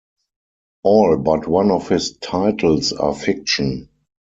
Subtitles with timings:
[0.81, 3.87] All but one of his titles are fiction.